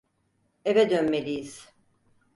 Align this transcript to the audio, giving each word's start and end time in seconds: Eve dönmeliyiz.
Eve 0.65 0.89
dönmeliyiz. 0.89 1.69